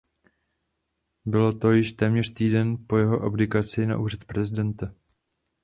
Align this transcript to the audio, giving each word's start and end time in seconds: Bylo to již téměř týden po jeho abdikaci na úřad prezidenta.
Bylo 1.25 1.53
to 1.53 1.71
již 1.71 1.91
téměř 1.91 2.33
týden 2.33 2.77
po 2.87 2.97
jeho 2.97 3.21
abdikaci 3.21 3.85
na 3.85 3.97
úřad 3.97 4.23
prezidenta. 4.25 4.93